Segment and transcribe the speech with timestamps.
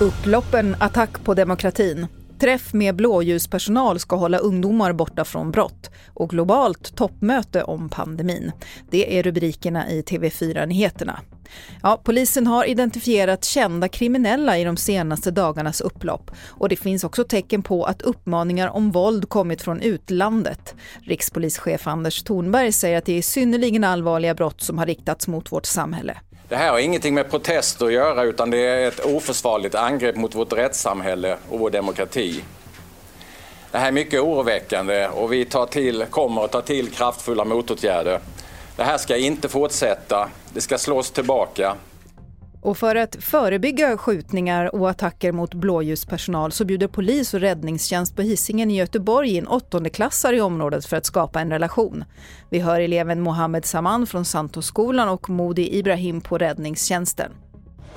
[0.00, 2.06] Upploppen attack på demokratin.
[2.38, 8.52] Träff med blåljuspersonal ska hålla ungdomar borta från brott och globalt toppmöte om pandemin.
[8.90, 11.20] Det är rubrikerna i TV4-nyheterna.
[11.82, 17.24] Ja, polisen har identifierat kända kriminella i de senaste dagarnas upplopp och det finns också
[17.24, 20.74] tecken på att uppmaningar om våld kommit från utlandet.
[21.02, 25.66] Rikspolischef Anders Thornberg säger att det är synnerligen allvarliga brott som har riktats mot vårt
[25.66, 26.16] samhälle.
[26.48, 30.34] Det här har ingenting med protester att göra utan det är ett oförsvarligt angrepp mot
[30.34, 32.44] vårt rättssamhälle och vår demokrati.
[33.70, 38.20] Det här är mycket oroväckande och vi tar till, kommer att ta till kraftfulla motåtgärder.
[38.76, 41.76] Det här ska inte fortsätta, det ska slås tillbaka.
[42.66, 48.22] Och för att förebygga skjutningar och attacker mot blåljuspersonal så bjuder polis och räddningstjänst på
[48.22, 52.04] Hisingen i Göteborg in åttondeklassare i området för att skapa en relation.
[52.50, 57.32] Vi hör eleven Mohammed Saman från Santosskolan och Modi Ibrahim på räddningstjänsten.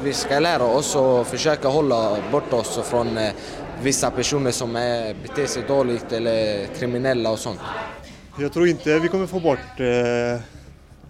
[0.04, 3.32] Vi ska lära oss och försöka hålla bort oss från eh,
[3.84, 4.74] vissa personer som
[5.24, 7.60] beter sig dåligt eller kriminella och sånt.
[8.40, 10.42] Jag tror inte vi kommer få bort eh,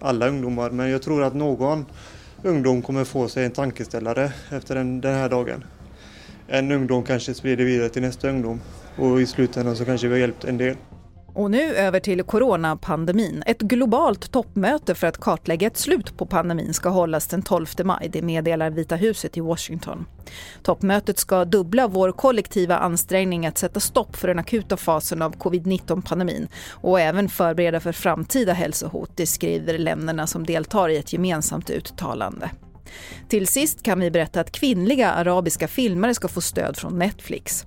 [0.00, 1.86] alla ungdomar men jag tror att någon
[2.42, 5.64] ungdom kommer få sig en tankeställare efter den, den här dagen.
[6.48, 8.60] En ungdom kanske sprider vidare till nästa ungdom
[8.96, 10.76] och i slutändan så kanske vi har hjälpt en del.
[11.34, 13.42] Och nu över till coronapandemin.
[13.46, 18.08] Ett globalt toppmöte för att kartlägga ett slut på pandemin ska hållas den 12 maj.
[18.12, 20.06] Det meddelar Vita huset i Washington.
[20.62, 26.48] Toppmötet ska dubbla vår kollektiva ansträngning att sätta stopp för den akuta fasen av covid-19-pandemin
[26.70, 32.50] och även förbereda för framtida hälsohot, det skriver länderna som deltar i ett gemensamt uttalande.
[33.28, 37.66] Till sist kan vi berätta att kvinnliga arabiska filmare ska få stöd från Netflix.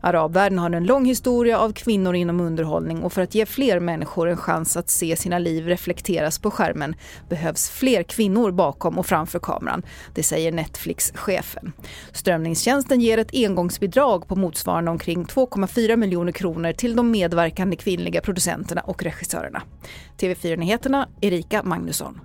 [0.00, 4.28] Arabvärlden har en lång historia av kvinnor inom underhållning och för att ge fler människor
[4.28, 6.94] en chans att se sina liv reflekteras på skärmen
[7.28, 9.82] behövs fler kvinnor bakom och framför kameran.
[10.14, 11.72] Det säger Netflix-chefen.
[12.12, 18.80] Strömningstjänsten ger ett engångsbidrag på motsvarande omkring 2,4 miljoner kronor till de medverkande kvinnliga producenterna
[18.80, 19.62] och regissörerna.
[20.18, 22.20] TV4-nyheterna, Erika Magnusson.